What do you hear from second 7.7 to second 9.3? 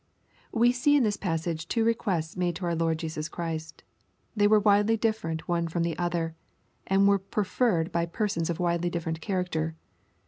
by persons of widely different